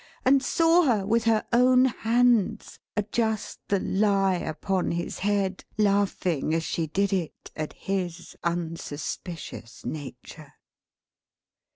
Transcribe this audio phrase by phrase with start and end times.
[0.25, 6.63] and saw her, with her own hands, adjust the Lie upon his head, laughing, as
[6.63, 10.53] she did it, at his unsuspicious nature!